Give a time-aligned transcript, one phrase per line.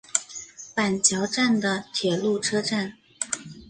[0.73, 2.93] 板桥站的铁路车站。